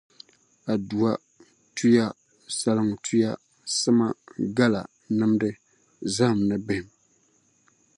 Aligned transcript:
Adua, 0.73 1.11
tuya, 1.75 2.07
salaŋtuya, 2.57 3.31
sima, 3.77 4.07
gala, 4.57 4.81
nimdi, 5.17 5.49
zahim 6.15 6.39
ni 6.49 6.55
bihim. 6.65 6.87